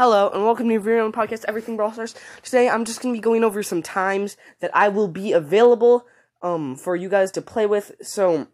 [0.00, 2.14] Hello, and welcome to your very own podcast, Everything Brawl Stars.
[2.42, 6.06] Today, I'm just to be going over some times that I will be available
[6.40, 7.92] um, for you guys to play with.
[8.00, 8.48] So,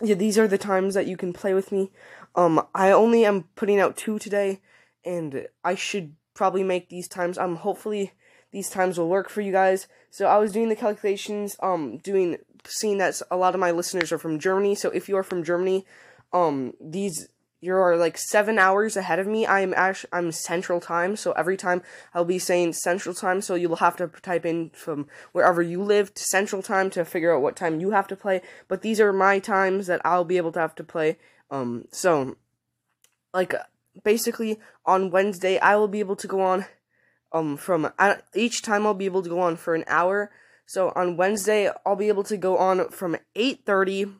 [0.00, 1.92] yeah, these are the times that you can play with me.
[2.34, 4.60] Um, I only am putting out two today,
[5.04, 7.38] and I should probably make these times.
[7.38, 8.14] Um, hopefully,
[8.50, 9.86] these times will work for you guys.
[10.10, 14.10] So, I was doing the calculations, um, doing, seeing that a lot of my listeners
[14.10, 14.74] are from Germany.
[14.74, 15.86] So, if you are from Germany,
[16.32, 17.28] um, these
[17.62, 19.46] you're like seven hours ahead of me.
[19.46, 21.80] I'm actually I'm Central Time, so every time
[22.12, 26.12] I'll be saying Central Time, so you'll have to type in from wherever you live
[26.12, 28.42] to Central Time to figure out what time you have to play.
[28.66, 31.18] But these are my times that I'll be able to have to play.
[31.52, 32.36] Um, so
[33.32, 33.54] like
[34.02, 36.66] basically on Wednesday I will be able to go on
[37.30, 37.92] um from
[38.34, 40.32] each time I'll be able to go on for an hour.
[40.66, 44.14] So on Wednesday I'll be able to go on from 8:30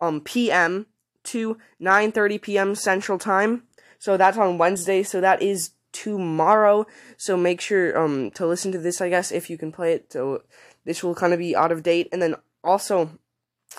[0.00, 0.86] um p.m
[1.24, 2.74] to 9:30 p.m.
[2.74, 3.64] Central Time.
[3.98, 5.02] So that's on Wednesday.
[5.02, 6.86] So that is tomorrow.
[7.16, 10.12] So make sure um to listen to this, I guess, if you can play it.
[10.12, 10.42] So
[10.84, 12.08] this will kind of be out of date.
[12.12, 13.18] And then also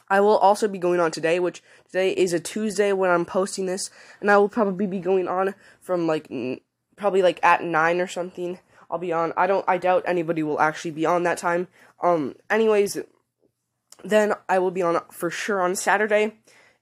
[0.09, 3.65] I will also be going on today, which today is a Tuesday when I'm posting
[3.67, 3.91] this,
[4.21, 6.61] and I will probably be going on from like n-
[6.95, 8.59] probably like at 9 or something.
[8.89, 9.33] I'll be on.
[9.35, 11.67] I don't I doubt anybody will actually be on that time.
[12.01, 12.97] Um anyways,
[14.03, 16.37] then I will be on for sure on Saturday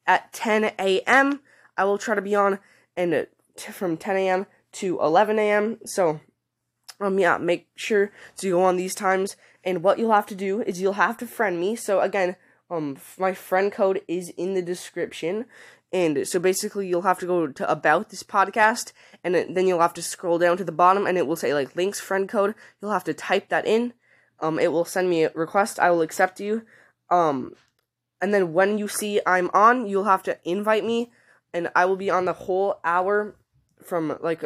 [0.07, 1.41] at 10 a.m.
[1.77, 2.59] I will try to be on
[2.95, 4.45] and from 10 a.m.
[4.73, 5.77] to 11 a.m.
[5.85, 6.19] So,
[6.99, 9.35] um, yeah, make sure to go on these times.
[9.63, 11.75] And what you'll have to do is you'll have to friend me.
[11.75, 12.35] So again,
[12.69, 15.45] um, my friend code is in the description.
[15.93, 18.93] And so basically, you'll have to go to about this podcast,
[19.25, 21.75] and then you'll have to scroll down to the bottom, and it will say like
[21.75, 22.55] links friend code.
[22.81, 23.91] You'll have to type that in.
[24.39, 25.79] Um, it will send me a request.
[25.79, 26.63] I will accept you.
[27.09, 27.55] Um,
[28.21, 31.11] and then when you see I'm on, you'll have to invite me,
[31.53, 33.35] and I will be on the whole hour
[33.83, 34.43] from like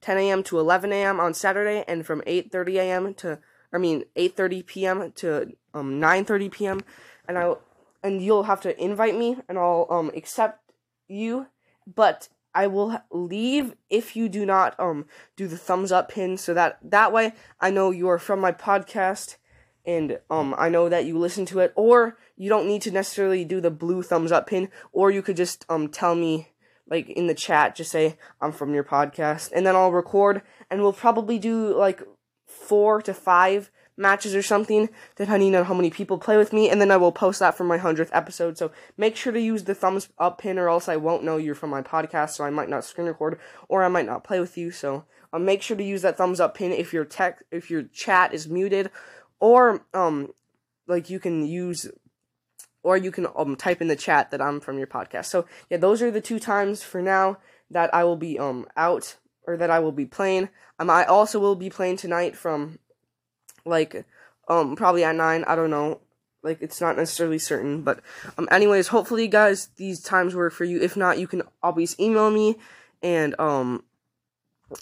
[0.00, 0.42] 10 a.m.
[0.44, 1.20] to 11 a.m.
[1.20, 3.14] on Saturday, and from 8:30 a.m.
[3.14, 3.38] to
[3.72, 5.12] I mean 8:30 p.m.
[5.16, 6.80] to um 9:30 p.m.
[7.28, 7.54] and I
[8.02, 10.72] and you'll have to invite me, and I'll um accept
[11.06, 11.46] you,
[11.86, 15.06] but I will leave if you do not um
[15.36, 18.52] do the thumbs up pin, so that that way I know you are from my
[18.52, 19.36] podcast
[19.86, 23.44] and um I know that you listen to it or you don't need to necessarily
[23.44, 26.48] do the blue thumbs up pin or you could just um tell me
[26.88, 30.82] like in the chat just say I'm from your podcast and then I'll record and
[30.82, 32.02] we'll probably do like
[32.46, 36.80] 4 to 5 matches or something depending on how many people play with me and
[36.80, 39.74] then I will post that for my 100th episode so make sure to use the
[39.74, 42.70] thumbs up pin or else I won't know you're from my podcast so I might
[42.70, 43.38] not screen record
[43.68, 46.40] or I might not play with you so um, make sure to use that thumbs
[46.40, 48.90] up pin if your tech if your chat is muted
[49.40, 50.32] or um
[50.86, 51.90] like you can use
[52.82, 55.26] or you can um type in the chat that I'm from your podcast.
[55.26, 57.38] So yeah, those are the two times for now
[57.70, 60.48] that I will be um out or that I will be playing.
[60.78, 62.78] Um I also will be playing tonight from
[63.64, 64.04] like
[64.48, 66.00] um probably at 9, I don't know.
[66.42, 68.00] Like it's not necessarily certain, but
[68.38, 70.80] um anyways, hopefully guys these times work for you.
[70.80, 72.56] If not, you can always email me
[73.02, 73.84] and um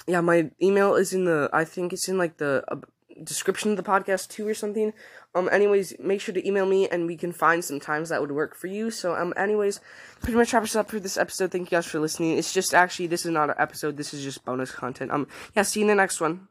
[0.06, 2.76] yeah, my email is in the I think it's in like the uh,
[3.24, 4.92] description of the podcast too or something.
[5.34, 8.32] Um anyways, make sure to email me and we can find some times that would
[8.32, 8.90] work for you.
[8.90, 9.80] So um anyways,
[10.22, 11.50] pretty much wraps up for this episode.
[11.50, 12.38] Thank you guys for listening.
[12.38, 15.10] It's just actually this is not an episode, this is just bonus content.
[15.10, 16.48] Um yeah, see you in the next one.